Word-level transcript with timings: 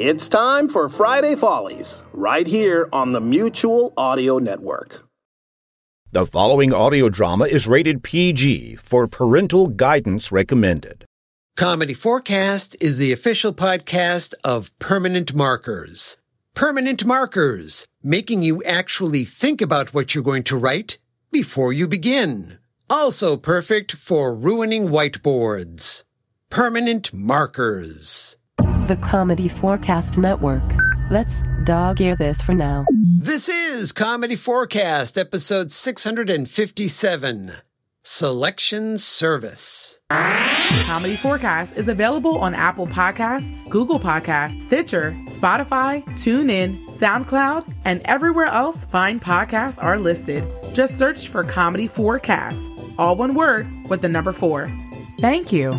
It's 0.00 0.30
time 0.30 0.70
for 0.70 0.88
Friday 0.88 1.34
Follies, 1.34 2.00
right 2.14 2.46
here 2.46 2.88
on 2.90 3.12
the 3.12 3.20
Mutual 3.20 3.92
Audio 3.98 4.38
Network. 4.38 5.06
The 6.10 6.24
following 6.24 6.72
audio 6.72 7.10
drama 7.10 7.44
is 7.44 7.66
rated 7.66 8.02
PG 8.02 8.76
for 8.76 9.06
parental 9.06 9.68
guidance 9.68 10.32
recommended. 10.32 11.04
Comedy4Cast 11.58 12.76
is 12.80 12.96
the 12.96 13.12
official 13.12 13.52
podcast 13.52 14.32
of 14.42 14.70
Permanent 14.78 15.34
Markers. 15.34 16.16
Permanent 16.54 17.04
Markers, 17.04 17.84
making 18.02 18.42
you 18.42 18.62
actually 18.62 19.26
think 19.26 19.60
about 19.60 19.92
what 19.92 20.14
you're 20.14 20.24
going 20.24 20.44
to 20.44 20.56
write 20.56 20.96
before 21.30 21.74
you 21.74 21.86
begin. 21.86 22.58
Also 22.88 23.36
perfect 23.36 23.92
for 23.92 24.34
ruining 24.34 24.88
whiteboards. 24.88 26.04
Permanent 26.48 27.12
Markers. 27.12 28.38
The 28.90 28.96
Comedy4Cast 28.96 30.18
Network. 30.18 30.64
Let's 31.12 31.44
dog 31.62 32.00
ear 32.00 32.16
this 32.16 32.42
for 32.42 32.54
now. 32.54 32.86
This 32.90 33.48
is 33.48 33.92
Comedy4Cast, 33.92 35.16
episode 35.16 35.70
657 35.70 37.52
Selection 38.02 38.98
Service. 38.98 40.00
Comedy4Cast 40.10 41.76
is 41.76 41.86
available 41.86 42.36
on 42.38 42.52
Apple 42.52 42.88
Podcasts, 42.88 43.52
Google 43.70 44.00
Podcasts, 44.00 44.62
Stitcher, 44.62 45.12
Spotify, 45.26 46.04
TuneIn, 46.18 46.74
SoundCloud, 46.88 47.72
and 47.84 48.02
everywhere 48.06 48.46
else 48.46 48.84
fine 48.86 49.20
podcasts 49.20 49.80
are 49.80 50.00
listed. 50.00 50.42
Just 50.74 50.98
search 50.98 51.28
for 51.28 51.44
Comedy4Cast, 51.44 52.98
all 52.98 53.14
one 53.14 53.36
word 53.36 53.68
with 53.88 54.00
the 54.00 54.08
number 54.08 54.32
four. 54.32 54.66
Thank 55.20 55.52
you. 55.52 55.74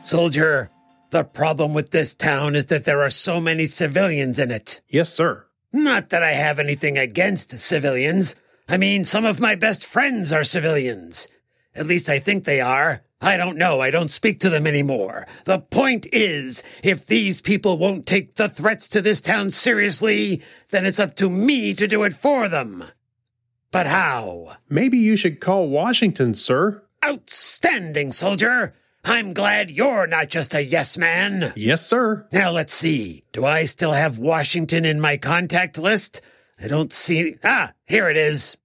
Soldier, 0.00 0.70
the 1.12 1.22
problem 1.22 1.74
with 1.74 1.90
this 1.90 2.14
town 2.14 2.56
is 2.56 2.66
that 2.66 2.84
there 2.84 3.02
are 3.02 3.10
so 3.10 3.38
many 3.38 3.66
civilians 3.66 4.38
in 4.38 4.50
it. 4.50 4.80
Yes, 4.88 5.12
sir. 5.12 5.44
Not 5.72 6.08
that 6.08 6.22
I 6.22 6.32
have 6.32 6.58
anything 6.58 6.96
against 6.98 7.58
civilians. 7.60 8.34
I 8.66 8.78
mean, 8.78 9.04
some 9.04 9.26
of 9.26 9.38
my 9.38 9.54
best 9.54 9.84
friends 9.84 10.32
are 10.32 10.42
civilians. 10.42 11.28
At 11.74 11.86
least 11.86 12.08
I 12.08 12.18
think 12.18 12.44
they 12.44 12.62
are. 12.62 13.02
I 13.20 13.36
don't 13.36 13.58
know. 13.58 13.80
I 13.80 13.90
don't 13.90 14.10
speak 14.10 14.40
to 14.40 14.50
them 14.50 14.66
anymore. 14.66 15.26
The 15.44 15.58
point 15.58 16.06
is, 16.12 16.62
if 16.82 17.06
these 17.06 17.42
people 17.42 17.76
won't 17.76 18.06
take 18.06 18.34
the 18.34 18.48
threats 18.48 18.88
to 18.88 19.02
this 19.02 19.20
town 19.20 19.50
seriously, 19.50 20.42
then 20.70 20.86
it's 20.86 20.98
up 20.98 21.14
to 21.16 21.28
me 21.28 21.74
to 21.74 21.86
do 21.86 22.04
it 22.04 22.14
for 22.14 22.48
them. 22.48 22.84
But 23.70 23.86
how? 23.86 24.56
Maybe 24.68 24.98
you 24.98 25.16
should 25.16 25.40
call 25.40 25.68
Washington, 25.68 26.34
sir. 26.34 26.82
Outstanding, 27.04 28.12
soldier. 28.12 28.74
I'm 29.04 29.32
glad 29.34 29.70
you're 29.70 30.06
not 30.06 30.28
just 30.28 30.54
a 30.54 30.62
yes 30.62 30.96
man. 30.96 31.52
Yes, 31.56 31.84
sir. 31.84 32.26
Now 32.32 32.50
let's 32.52 32.72
see. 32.72 33.24
Do 33.32 33.44
I 33.44 33.64
still 33.64 33.92
have 33.92 34.18
Washington 34.18 34.84
in 34.84 35.00
my 35.00 35.16
contact 35.16 35.76
list? 35.76 36.20
I 36.60 36.68
don't 36.68 36.92
see. 36.92 37.36
Ah, 37.42 37.72
here 37.86 38.08
it 38.08 38.16
is. 38.16 38.56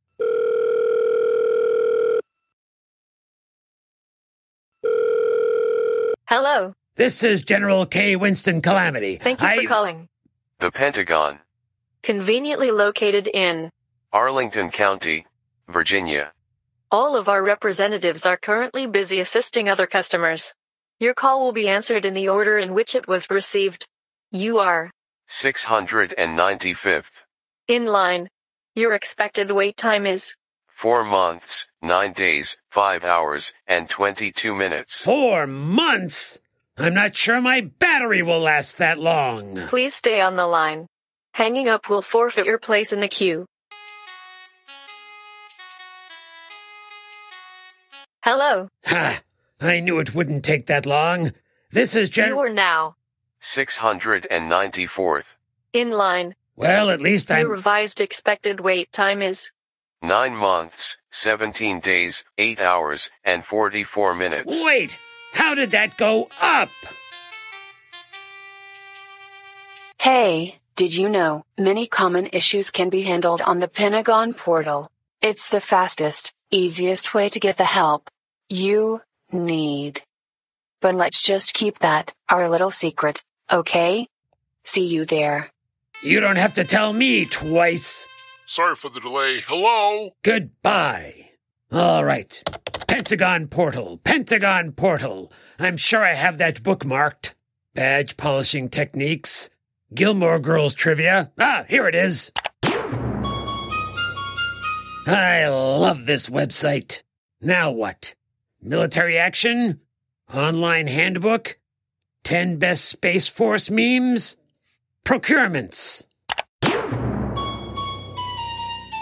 Hello. 6.29 6.73
This 6.95 7.23
is 7.23 7.41
General 7.41 7.85
K. 7.85 8.15
Winston 8.15 8.61
Kalamity. 8.61 9.21
Thank 9.21 9.41
you 9.41 9.47
I- 9.47 9.61
for 9.63 9.67
calling. 9.67 10.09
The 10.59 10.71
Pentagon, 10.71 11.39
Conveniently 12.01 12.71
located 12.71 13.27
in. 13.33 13.69
Arlington 14.13 14.71
County, 14.71 15.25
Virginia. 15.67 16.31
All 16.89 17.17
of 17.17 17.27
our 17.27 17.43
representatives 17.43 18.25
are 18.25 18.37
currently 18.37 18.87
busy 18.87 19.19
assisting 19.19 19.67
other 19.67 19.85
customers. 19.85 20.53
Your 21.01 21.13
call 21.13 21.43
will 21.43 21.51
be 21.51 21.67
answered 21.67 22.05
in 22.05 22.13
the 22.13 22.29
order 22.29 22.57
in 22.57 22.73
which 22.73 22.95
it 22.95 23.09
was 23.09 23.29
received. 23.29 23.85
You 24.31 24.59
are 24.59 24.91
695th. 25.27 27.25
in 27.67 27.87
line. 27.87 28.29
Your 28.75 28.93
expected 28.93 29.51
wait 29.51 29.75
time 29.75 30.05
is 30.05 30.33
Four 30.69 31.03
months, 31.03 31.67
nine 31.81 32.13
days, 32.13 32.55
five 32.69 33.03
hours, 33.03 33.51
and 33.65 33.89
22 33.89 34.55
minutes. 34.55 35.03
Four 35.03 35.45
months? 35.47 36.39
I'm 36.77 36.93
not 36.93 37.15
sure 37.15 37.41
my 37.41 37.61
battery 37.61 38.21
will 38.21 38.39
last 38.39 38.77
that 38.77 38.99
long. 38.99 39.57
Please 39.67 39.95
stay 39.95 40.21
on 40.21 40.35
the 40.35 40.45
line. 40.45 40.85
Hanging 41.33 41.67
up 41.67 41.89
will 41.89 42.03
forfeit 42.03 42.45
your 42.45 42.59
place 42.59 42.93
in 42.93 42.99
the 43.01 43.07
queue. 43.07 43.45
Hello. 48.29 48.67
Ha! 48.87 49.21
I 49.61 49.79
knew 49.79 49.99
it 49.99 50.13
wouldn't 50.13 50.43
take 50.43 50.65
that 50.65 50.85
long. 50.85 51.31
This 51.71 51.95
is 51.95 52.09
Gen- 52.09 52.27
You 52.27 52.39
are 52.39 52.49
now 52.49 52.97
694th. 53.39 55.37
in 55.71 55.91
line. 55.91 56.35
Well, 56.57 56.89
at 56.89 56.99
least 56.99 57.29
Your 57.29 57.37
I'm. 57.39 57.47
revised 57.47 58.01
expected 58.01 58.59
wait 58.59 58.91
time 58.91 59.21
is 59.21 59.53
Nine 60.01 60.35
months, 60.35 60.97
17 61.09 61.79
days, 61.79 62.25
8 62.37 62.59
hours, 62.59 63.09
and 63.23 63.45
44 63.45 64.13
minutes. 64.13 64.61
Wait! 64.65 64.99
How 65.31 65.55
did 65.55 65.71
that 65.71 65.95
go 65.95 66.27
up? 66.41 66.67
Hey, 70.01 70.59
did 70.75 70.93
you 70.93 71.07
know 71.07 71.45
many 71.57 71.87
common 71.87 72.27
issues 72.33 72.71
can 72.71 72.89
be 72.89 73.03
handled 73.03 73.39
on 73.39 73.61
the 73.61 73.69
Pentagon 73.69 74.33
portal? 74.33 74.91
It's 75.21 75.47
the 75.47 75.61
fastest, 75.61 76.33
easiest 76.51 77.13
way 77.13 77.29
to 77.29 77.39
get 77.39 77.55
the 77.55 77.63
help 77.63 78.09
you 78.49 79.01
need. 79.31 80.01
But 80.81 80.95
let's 80.95 81.21
just 81.21 81.53
keep 81.53 81.79
that 81.79 82.13
our 82.29 82.49
little 82.49 82.71
secret, 82.71 83.23
okay? 83.51 84.07
See 84.63 84.85
you 84.85 85.05
there. 85.05 85.51
You 86.03 86.19
don't 86.19 86.35
have 86.35 86.53
to 86.53 86.63
tell 86.63 86.93
me 86.93 87.25
twice. 87.25 88.07
Sorry 88.45 88.75
for 88.75 88.89
the 88.89 88.99
delay. 88.99 89.37
Hello? 89.47 90.11
Goodbye. 90.23 91.29
All 91.71 92.05
right. 92.05 92.41
Pentagon 92.87 93.47
Portal, 93.47 93.99
Pentagon 94.03 94.71
Portal. 94.71 95.31
I'm 95.59 95.77
sure 95.77 96.03
I 96.03 96.13
have 96.13 96.37
that 96.37 96.63
bookmarked. 96.63 97.33
Badge 97.73 98.15
polishing 98.17 98.69
techniques. 98.69 99.49
Gilmore 99.93 100.39
Girls 100.39 100.73
trivia. 100.73 101.31
Ah, 101.39 101.65
here 101.67 101.87
it 101.87 101.95
is. 101.95 102.31
I 105.05 105.47
love 105.47 106.05
this 106.05 106.29
website. 106.29 107.01
Now 107.41 107.71
what? 107.71 108.15
Military 108.71 109.17
action? 109.17 109.79
Online 110.33 110.87
handbook? 110.87 111.57
10 112.25 112.57
best 112.57 112.83
Space 112.83 113.29
Force 113.29 113.69
memes? 113.69 114.35
Procurements. 115.05 116.05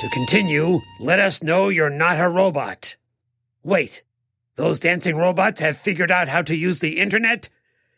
To 0.02 0.10
continue, 0.14 0.82
let 1.00 1.18
us 1.20 1.42
know 1.42 1.70
you're 1.70 1.90
not 1.90 2.20
a 2.20 2.30
robot. 2.30 2.96
Wait, 3.64 4.04
those 4.56 4.80
dancing 4.80 5.18
robots 5.18 5.62
have 5.62 5.78
figured 5.78 6.12
out 6.12 6.28
how 6.28 6.44
to 6.44 6.56
use 6.56 6.78
the 6.78 7.00
internet? 7.00 7.50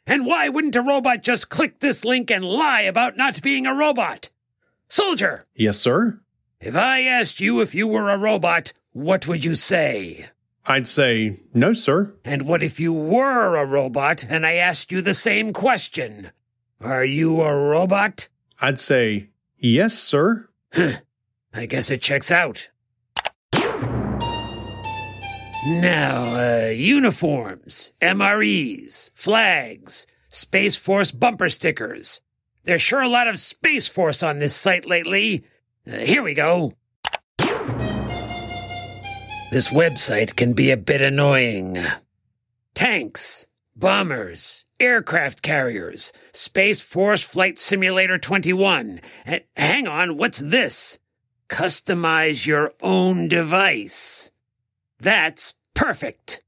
And 0.06 0.26
why 0.26 0.48
wouldn't 0.48 0.78
a 0.78 0.82
robot 0.82 1.22
just 1.22 1.50
click 1.50 1.80
this 1.80 2.06
link 2.06 2.32
and 2.32 2.46
lie 2.46 2.84
about 2.84 3.18
not 3.18 3.42
being 3.42 3.66
a 3.68 3.76
robot? 3.76 4.30
Soldier, 4.88 5.46
Yes, 5.54 5.78
sir. 5.78 6.22
if 6.62 6.78
I 6.78 7.02
asked 7.02 7.42
you 7.42 7.60
if 7.60 7.76
you 7.76 7.88
were 7.88 8.10
a 8.10 8.18
robot, 8.18 8.72
what 8.94 9.28
would 9.28 9.44
you 9.44 9.54
say? 9.54 10.28
I'd 10.68 10.88
say 10.88 11.40
no, 11.54 11.72
sir. 11.72 12.14
And 12.26 12.42
what 12.42 12.62
if 12.62 12.78
you 12.80 12.92
were 12.92 13.56
a 13.56 13.66
robot 13.66 14.26
and 14.28 14.46
I 14.46 14.56
asked 14.56 14.92
you 14.92 15.02
the 15.02 15.14
same 15.14 15.54
question? 15.54 16.32
Are 16.82 17.06
you 17.06 17.42
a 17.42 17.56
robot? 17.56 18.28
I'd 18.60 18.78
say 18.78 19.30
yes, 19.58 19.98
sir. 19.98 20.50
I 21.54 21.66
guess 21.68 21.90
it 21.90 22.02
checks 22.02 22.30
out. 22.32 22.70
Now, 25.66 26.36
uh, 26.36 26.70
uniforms, 26.70 27.92
MREs, 28.02 29.12
flags, 29.16 30.06
Space 30.30 30.78
Force 30.78 31.12
bumper 31.12 31.50
stickers. 31.50 32.22
There's 32.64 32.82
sure 32.82 33.02
a 33.02 33.10
lot 33.10 33.28
of 33.28 33.40
Space 33.40 33.88
Force 33.88 34.22
on 34.22 34.40
this 34.40 34.56
site 34.56 34.86
lately. 34.86 35.46
Uh, 35.86 35.98
here 36.00 36.24
we 36.24 36.34
go. 36.34 36.74
This 39.50 39.70
website 39.70 40.36
can 40.36 40.52
be 40.52 40.72
a 40.72 40.78
bit 40.78 41.00
annoying. 41.00 41.78
Tanks, 42.74 43.48
bombers, 43.78 44.66
aircraft 44.78 45.42
carriers, 45.42 46.12
Space 46.34 46.82
Force 46.82 47.24
Flight 47.24 47.58
Simulator 47.58 48.18
21. 48.18 49.00
And 49.26 49.42
hang 49.56 49.88
on, 49.88 50.18
what's 50.18 50.40
this? 50.40 51.00
Customize 51.48 52.46
your 52.46 52.74
own 52.82 53.30
device. 53.30 54.32
That's 55.00 55.54
perfect. 55.74 56.44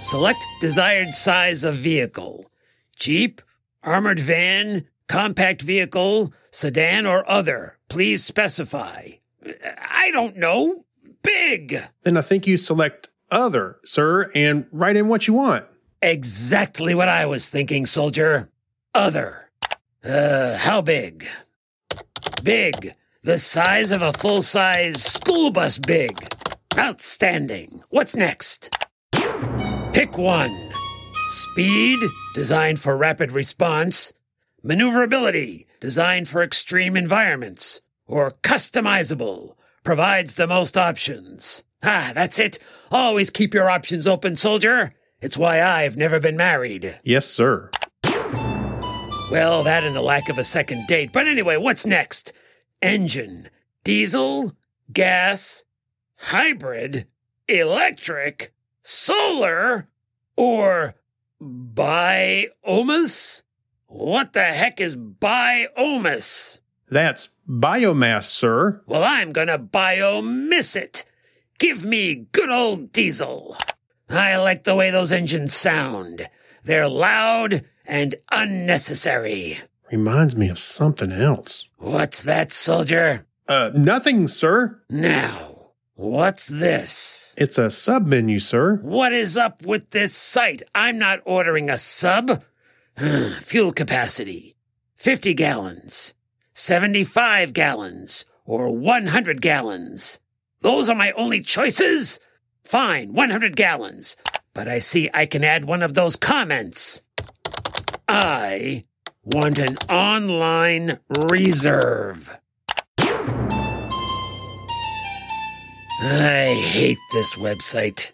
Select 0.00 0.44
desired 0.60 1.14
size 1.14 1.62
of 1.62 1.76
vehicle 1.76 2.50
Jeep, 2.96 3.40
armored 3.84 4.18
van, 4.18 4.88
compact 5.06 5.62
vehicle, 5.62 6.32
sedan, 6.50 7.06
or 7.06 7.28
other. 7.30 7.78
Please 7.88 8.24
specify. 8.24 9.10
I 9.78 10.10
don't 10.10 10.36
know. 10.36 10.84
Big. 11.22 11.82
Then 12.02 12.16
I 12.16 12.20
think 12.20 12.46
you 12.46 12.56
select 12.56 13.08
other, 13.30 13.78
sir, 13.84 14.30
and 14.34 14.66
write 14.72 14.96
in 14.96 15.08
what 15.08 15.26
you 15.26 15.34
want. 15.34 15.64
Exactly 16.00 16.94
what 16.94 17.08
I 17.08 17.26
was 17.26 17.48
thinking, 17.48 17.86
soldier. 17.86 18.50
Other. 18.94 19.50
Uh, 20.04 20.56
how 20.56 20.80
big? 20.80 21.26
Big. 22.42 22.94
The 23.22 23.38
size 23.38 23.92
of 23.92 24.00
a 24.00 24.12
full 24.12 24.42
size 24.42 25.02
school 25.02 25.50
bus 25.50 25.78
big. 25.78 26.16
Outstanding. 26.78 27.82
What's 27.90 28.14
next? 28.14 28.74
Pick 29.92 30.16
one. 30.16 30.72
Speed, 31.28 31.98
designed 32.34 32.80
for 32.80 32.96
rapid 32.96 33.32
response. 33.32 34.12
Maneuverability, 34.62 35.66
designed 35.80 36.28
for 36.28 36.42
extreme 36.42 36.96
environments. 36.96 37.80
Or 38.06 38.30
customizable, 38.42 39.56
provides 39.88 40.34
the 40.34 40.46
most 40.46 40.76
options. 40.76 41.64
Ah, 41.82 42.12
that's 42.14 42.38
it. 42.38 42.58
Always 42.90 43.30
keep 43.30 43.54
your 43.54 43.70
options 43.70 44.06
open, 44.06 44.36
soldier. 44.36 44.92
It's 45.22 45.38
why 45.38 45.62
I've 45.62 45.96
never 45.96 46.20
been 46.20 46.36
married. 46.36 47.00
Yes, 47.04 47.24
sir. 47.24 47.70
Well, 49.30 49.64
that 49.64 49.84
and 49.84 49.96
the 49.96 50.02
lack 50.02 50.28
of 50.28 50.36
a 50.36 50.44
second 50.44 50.86
date. 50.88 51.10
But 51.10 51.26
anyway, 51.26 51.56
what's 51.56 51.86
next? 51.86 52.34
Engine, 52.82 53.48
diesel, 53.82 54.52
gas, 54.92 55.64
hybrid, 56.16 57.06
electric, 57.48 58.52
solar, 58.82 59.88
or 60.36 60.96
biomas? 61.40 63.42
What 63.86 64.34
the 64.34 64.44
heck 64.44 64.82
is 64.82 64.94
biomas? 64.94 66.60
That's 66.90 67.28
biomass, 67.48 68.24
sir. 68.24 68.82
Well, 68.86 69.04
I'm 69.04 69.32
gonna 69.32 69.58
biomiss 69.58 70.76
it. 70.76 71.04
Give 71.58 71.84
me 71.84 72.26
good 72.32 72.50
old 72.50 72.92
diesel. 72.92 73.56
I 74.08 74.36
like 74.36 74.64
the 74.64 74.74
way 74.74 74.90
those 74.90 75.12
engines 75.12 75.54
sound. 75.54 76.28
They're 76.64 76.88
loud 76.88 77.64
and 77.86 78.14
unnecessary. 78.30 79.58
Reminds 79.90 80.36
me 80.36 80.48
of 80.48 80.58
something 80.58 81.12
else. 81.12 81.68
What's 81.78 82.22
that, 82.24 82.52
soldier? 82.52 83.26
Uh, 83.48 83.70
nothing, 83.74 84.28
sir. 84.28 84.82
Now, 84.90 85.72
what's 85.94 86.46
this? 86.46 87.34
It's 87.38 87.56
a 87.58 87.70
sub 87.70 88.06
menu, 88.06 88.38
sir. 88.38 88.76
What 88.82 89.12
is 89.12 89.38
up 89.38 89.64
with 89.64 89.90
this 89.90 90.14
site? 90.14 90.62
I'm 90.74 90.98
not 90.98 91.20
ordering 91.24 91.70
a 91.70 91.78
sub. 91.78 92.42
Fuel 93.40 93.72
capacity 93.72 94.56
50 94.96 95.34
gallons, 95.34 96.14
75 96.58 97.52
gallons, 97.52 98.24
or 98.44 98.76
100 98.76 99.40
gallons. 99.40 100.18
Those 100.60 100.90
are 100.90 100.96
my 100.96 101.12
only 101.12 101.40
choices? 101.40 102.18
Fine, 102.64 103.12
100 103.12 103.54
gallons. 103.54 104.16
But 104.54 104.66
I 104.66 104.80
see 104.80 105.08
I 105.14 105.26
can 105.26 105.44
add 105.44 105.66
one 105.66 105.84
of 105.84 105.94
those 105.94 106.16
comments. 106.16 107.00
I 108.08 108.86
want 109.22 109.60
an 109.60 109.76
online 109.88 110.98
reserve. 111.30 112.36
I 116.00 116.60
hate 116.60 116.98
this 117.12 117.36
website. 117.36 118.10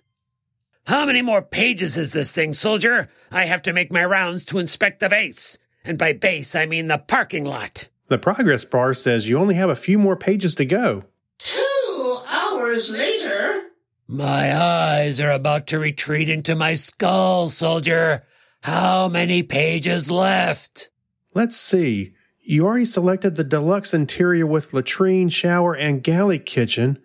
How 0.87 1.07
many 1.07 1.23
more 1.23 1.41
pages 1.41 1.97
is 1.97 2.13
this 2.13 2.31
thing, 2.31 2.53
soldier? 2.53 3.09
I 3.33 3.47
have 3.47 3.63
to 3.63 3.73
make 3.73 3.91
my 3.91 4.05
rounds 4.05 4.45
to 4.47 4.59
inspect 4.59 5.01
the 5.01 5.09
base. 5.09 5.57
And 5.83 5.97
by 5.97 6.13
base, 6.13 6.55
I 6.55 6.67
mean 6.67 6.89
the 6.89 6.99
parking 6.99 7.47
lot. 7.47 7.89
The 8.09 8.19
progress 8.19 8.65
bar 8.65 8.95
says 8.95 9.29
you 9.29 9.39
only 9.39 9.55
have 9.55 9.71
a 9.71 9.77
few 9.77 9.99
more 9.99 10.17
pages 10.17 10.55
to 10.57 10.65
go. 10.65 11.05
Two 11.39 12.19
hours 12.29 12.91
later. 12.91 13.63
My 14.07 14.55
eyes 14.55 15.21
are 15.21 15.31
about 15.31 15.67
to 15.69 15.79
retreat 15.79 16.29
into 16.29 16.55
my 16.55 16.75
skull, 16.75 17.49
soldier. 17.49 18.25
How 18.63 19.09
many 19.09 19.43
pages 19.43 20.11
left? 20.11 20.91
Let's 21.35 21.57
see. 21.57 22.15
You 22.43 22.67
already 22.67 22.85
selected 22.85 23.37
the 23.37 23.45
deluxe 23.45 23.95
interior 23.95 24.47
with 24.47 24.75
latrine, 24.75 25.31
shower, 25.31 25.75
and 25.75 26.03
galley 26.03 26.39
kitchen, 26.39 26.99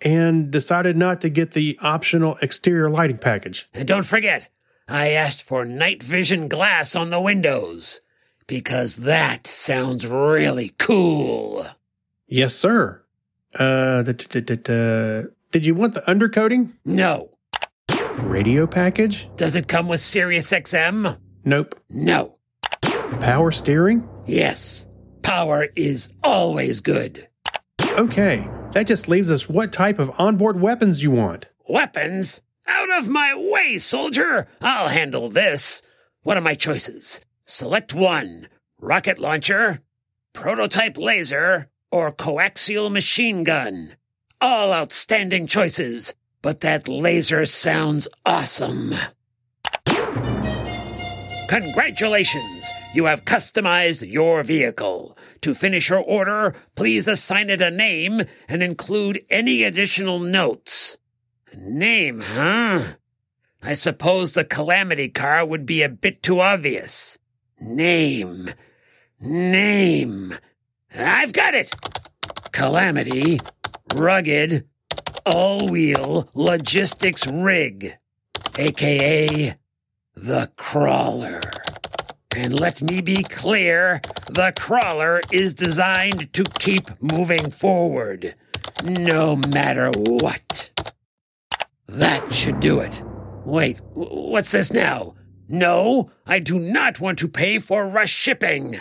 and 0.00 0.50
decided 0.50 0.96
not 0.96 1.20
to 1.20 1.28
get 1.28 1.52
the 1.52 1.78
optional 1.82 2.38
exterior 2.40 2.88
lighting 2.88 3.18
package. 3.18 3.68
And 3.74 3.86
don't 3.86 4.06
forget, 4.06 4.48
I 4.88 5.10
asked 5.10 5.42
for 5.42 5.66
night 5.66 6.02
vision 6.02 6.48
glass 6.48 6.96
on 6.96 7.10
the 7.10 7.20
windows, 7.20 8.00
because 8.46 8.96
that 8.96 9.46
sounds 9.46 10.06
really 10.06 10.72
cool. 10.78 11.66
Yes, 12.26 12.54
sir. 12.54 13.02
Uh, 13.58 14.02
d- 14.02 14.12
d- 14.12 14.40
d- 14.40 14.56
d- 14.56 15.22
did 15.52 15.64
you 15.66 15.74
want 15.74 15.94
the 15.94 16.02
undercoating? 16.02 16.72
No. 16.84 17.30
Radio 18.18 18.66
package? 18.66 19.28
Does 19.36 19.56
it 19.56 19.68
come 19.68 19.88
with 19.88 20.00
Sirius 20.00 20.50
XM? 20.50 21.18
Nope. 21.44 21.80
No. 21.88 22.36
Power 23.20 23.50
steering? 23.50 24.08
Yes. 24.26 24.86
Power 25.22 25.68
is 25.76 26.10
always 26.22 26.80
good. 26.80 27.26
Okay, 27.82 28.46
that 28.72 28.86
just 28.86 29.08
leaves 29.08 29.30
us 29.30 29.48
what 29.48 29.72
type 29.72 29.98
of 29.98 30.10
onboard 30.18 30.60
weapons 30.60 31.02
you 31.02 31.10
want. 31.10 31.46
Weapons? 31.68 32.42
Out 32.66 32.98
of 32.98 33.08
my 33.08 33.32
way, 33.34 33.78
soldier! 33.78 34.48
I'll 34.60 34.88
handle 34.88 35.30
this. 35.30 35.82
What 36.22 36.36
are 36.36 36.40
my 36.42 36.54
choices? 36.56 37.20
Select 37.48 37.94
one 37.94 38.48
rocket 38.80 39.20
launcher, 39.20 39.78
prototype 40.32 40.98
laser, 40.98 41.70
or 41.92 42.10
coaxial 42.10 42.90
machine 42.90 43.44
gun. 43.44 43.94
All 44.40 44.72
outstanding 44.72 45.46
choices, 45.46 46.14
but 46.42 46.60
that 46.62 46.88
laser 46.88 47.46
sounds 47.46 48.08
awesome. 48.26 48.92
Congratulations! 51.48 52.68
You 52.92 53.04
have 53.04 53.24
customized 53.24 54.10
your 54.10 54.42
vehicle. 54.42 55.16
To 55.42 55.54
finish 55.54 55.88
your 55.88 56.00
order, 56.00 56.52
please 56.74 57.06
assign 57.06 57.48
it 57.48 57.60
a 57.60 57.70
name 57.70 58.22
and 58.48 58.60
include 58.60 59.24
any 59.30 59.62
additional 59.62 60.18
notes. 60.18 60.98
Name, 61.54 62.22
huh? 62.22 62.82
I 63.62 63.74
suppose 63.74 64.32
the 64.32 64.44
Kalamity 64.44 65.14
car 65.14 65.46
would 65.46 65.64
be 65.64 65.82
a 65.82 65.88
bit 65.88 66.24
too 66.24 66.40
obvious. 66.40 67.18
Name. 67.60 68.50
Name. 69.20 70.36
I've 70.94 71.32
got 71.32 71.54
it! 71.54 71.72
Kalamity, 72.52 73.40
rugged, 73.94 74.66
all 75.24 75.68
wheel 75.68 76.30
logistics 76.34 77.26
rig, 77.26 77.96
aka 78.58 79.56
the 80.14 80.50
crawler. 80.56 81.40
And 82.34 82.58
let 82.58 82.82
me 82.82 83.00
be 83.00 83.22
clear 83.22 84.00
the 84.28 84.52
crawler 84.58 85.20
is 85.32 85.54
designed 85.54 86.32
to 86.34 86.44
keep 86.44 86.90
moving 87.02 87.50
forward, 87.50 88.34
no 88.84 89.36
matter 89.36 89.90
what. 89.90 90.70
That 91.88 92.32
should 92.32 92.60
do 92.60 92.80
it. 92.80 93.02
Wait, 93.44 93.80
what's 93.94 94.50
this 94.50 94.72
now? 94.72 95.15
No, 95.48 96.10
I 96.26 96.38
do 96.38 96.58
not 96.58 97.00
want 97.00 97.18
to 97.20 97.28
pay 97.28 97.58
for 97.58 97.88
rush 97.88 98.10
shipping. 98.10 98.80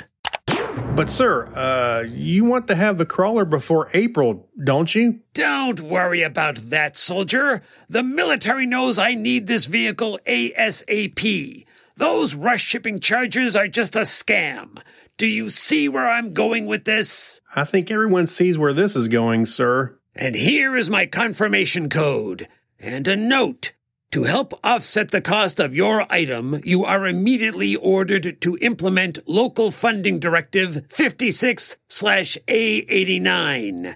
But, 0.96 1.10
sir, 1.10 1.48
uh, 1.54 2.06
you 2.08 2.46
want 2.46 2.68
to 2.68 2.76
have 2.76 2.98
the 2.98 3.06
crawler 3.06 3.46
before 3.46 3.90
April, 3.94 4.50
don't 4.62 4.94
you? 4.96 5.20
Don't 5.34 5.82
worry 5.82 6.22
about 6.22 6.56
that, 6.70 6.96
soldier. 6.96 7.62
The 7.90 8.04
military 8.04 8.66
knows 8.66 8.98
I 8.98 9.14
need 9.14 9.48
this 9.48 9.66
vehicle 9.66 10.20
ASAP. 10.26 11.66
Those 11.98 12.36
rush 12.36 12.62
shipping 12.62 13.00
charges 13.00 13.56
are 13.56 13.68
just 13.68 13.96
a 13.96 14.02
scam. 14.02 14.78
Do 15.18 15.28
you 15.28 15.50
see 15.50 15.88
where 15.88 16.10
I'm 16.10 16.34
going 16.34 16.66
with 16.66 16.84
this? 16.84 17.42
I 17.56 17.64
think 17.64 17.90
everyone 17.90 18.28
sees 18.28 18.58
where 18.58 18.74
this 18.74 18.96
is 18.96 19.08
going, 19.08 19.46
sir. 19.46 19.98
And 20.16 20.36
here 20.36 20.76
is 20.76 20.90
my 20.90 21.06
confirmation 21.06 21.90
code. 21.90 22.48
And 22.80 23.08
a 23.08 23.16
note. 23.16 23.74
To 24.16 24.24
help 24.24 24.58
offset 24.64 25.12
the 25.12 25.20
cost 25.20 25.60
of 25.60 25.76
your 25.76 26.10
item, 26.10 26.62
you 26.64 26.86
are 26.86 27.06
immediately 27.06 27.76
ordered 27.76 28.40
to 28.40 28.58
implement 28.62 29.28
Local 29.28 29.72
Funding 29.72 30.20
Directive 30.20 30.86
56 30.90 31.76
A89, 31.90 33.96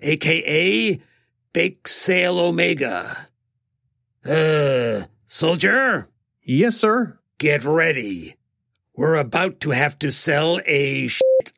aka 0.00 1.02
Bake 1.54 1.88
Sale 1.88 2.38
Omega. 2.38 3.28
Uh, 4.22 5.04
soldier, 5.26 6.08
Yes, 6.42 6.76
sir. 6.76 7.18
Get 7.38 7.64
ready. 7.64 8.36
We're 8.94 9.14
about 9.14 9.60
to 9.60 9.70
have 9.70 9.98
to 10.00 10.12
sell 10.12 10.60
a 10.68 11.08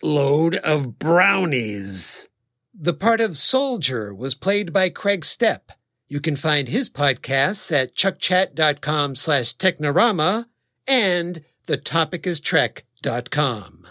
load 0.00 0.54
of 0.54 1.00
brownies. 1.00 2.28
The 2.72 2.94
part 2.94 3.20
of 3.20 3.36
Soldier 3.36 4.14
was 4.14 4.36
played 4.36 4.72
by 4.72 4.90
Kreg 4.90 5.24
Steppe. 5.24 5.72
You 6.08 6.20
can 6.20 6.36
find 6.36 6.68
his 6.68 6.88
podcasts 6.88 7.72
at 7.72 7.94
chuckchat.com 7.94 9.16
slash 9.16 9.56
technorama 9.56 10.46
and 10.86 11.42
thetopicistrek.com. 11.66 13.86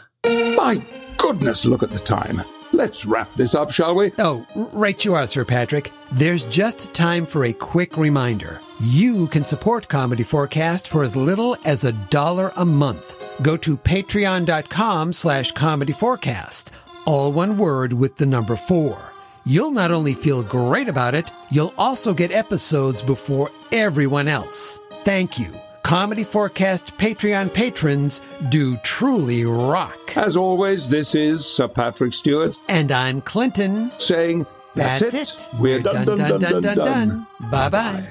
My 0.56 0.86
goodness, 1.18 1.66
look 1.66 1.84
at 1.84 1.92
the 1.92 2.00
time. 2.00 2.42
Let's 2.72 3.06
wrap 3.06 3.36
this 3.36 3.54
up, 3.56 3.72
shall 3.72 3.96
we? 3.96 4.12
Oh, 4.18 4.46
right 4.74 5.06
you 5.06 5.14
are, 5.14 5.28
Sir 5.28 5.46
Patrick. 5.46 5.92
There's 6.12 6.46
just 6.46 6.94
time 6.94 7.26
for 7.26 7.46
a 7.46 7.54
quick 7.54 7.98
reminder. 7.98 8.60
You 8.80 9.28
can 9.28 9.46
support 9.46 9.88
Comedy4Cast 9.88 10.88
for 10.88 11.04
as 11.04 11.16
little 11.16 11.56
as 11.64 11.86
a 11.86 11.92
dollar 11.92 12.52
a 12.58 12.66
month. 12.66 13.18
Go 13.42 13.56
to 13.58 13.78
patreon.com 13.78 15.14
slash 15.14 15.52
comedy 15.54 15.94
forecast. 15.94 16.72
All 17.06 17.32
one 17.32 17.58
word 17.58 17.94
with 17.94 18.18
the 18.18 18.26
number 18.26 18.56
four. 18.56 19.15
You'll 19.48 19.72
not 19.72 19.92
only 19.92 20.16
feel 20.16 20.42
great 20.42 20.90
about 20.90 21.14
it, 21.14 21.32
you'll 21.52 21.74
also 21.78 22.16
get 22.16 22.32
episodes 22.32 23.04
before 23.04 23.52
everyone 23.72 24.28
else. 24.28 24.80
Thank 25.04 25.38
you. 25.38 25.54
Comedy4Cast 25.84 26.98
Patreon 26.98 27.54
patrons 27.54 28.22
do 28.50 28.76
truly 28.78 29.46
rock. 29.46 30.18
As 30.18 30.36
always, 30.36 30.90
this 30.90 31.14
is 31.14 31.46
Sir 31.46 31.68
Patrick 31.68 32.14
Stewart. 32.14 32.60
And 32.70 32.92
I'm 32.92 33.22
Clinton. 33.22 33.92
Saying, 34.00 34.48
that's, 34.74 35.12
That's 35.12 35.14
it. 35.14 35.30
it. 35.54 35.60
We're, 35.60 35.78
We're 35.78 35.84
done, 35.84 36.06
done, 36.06 36.18
done, 36.18 36.30
done, 36.40 36.40
done, 36.40 36.64
done, 36.64 36.78
done. 36.78 37.28
Bye 37.52 37.70
bye. 37.70 38.10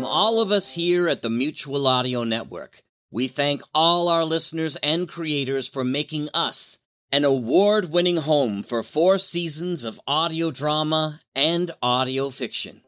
From 0.00 0.08
all 0.08 0.40
of 0.40 0.50
us 0.50 0.72
here 0.72 1.08
at 1.08 1.20
the 1.20 1.28
Mutual 1.28 1.86
Audio 1.86 2.24
Network, 2.24 2.80
we 3.10 3.28
thank 3.28 3.60
all 3.74 4.08
our 4.08 4.24
listeners 4.24 4.76
and 4.76 5.06
creators 5.06 5.68
for 5.68 5.84
making 5.84 6.30
us 6.32 6.78
an 7.12 7.26
award 7.26 7.90
winning 7.90 8.16
home 8.16 8.62
for 8.62 8.82
four 8.82 9.18
seasons 9.18 9.84
of 9.84 10.00
audio 10.08 10.50
drama 10.50 11.20
and 11.34 11.70
audio 11.82 12.30
fiction. 12.30 12.80